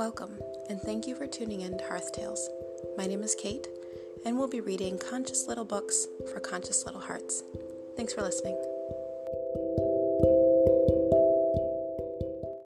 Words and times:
Welcome, 0.00 0.40
and 0.70 0.80
thank 0.80 1.06
you 1.06 1.14
for 1.14 1.26
tuning 1.26 1.60
in 1.60 1.76
to 1.76 1.84
Hearth 1.84 2.12
Tales. 2.12 2.48
My 2.96 3.06
name 3.06 3.22
is 3.22 3.34
Kate, 3.34 3.66
and 4.24 4.38
we'll 4.38 4.48
be 4.48 4.62
reading 4.62 4.98
conscious 4.98 5.46
little 5.46 5.66
books 5.66 6.06
for 6.32 6.40
conscious 6.40 6.86
little 6.86 7.02
hearts. 7.02 7.42
Thanks 7.98 8.14
for 8.14 8.22
listening. 8.22 8.56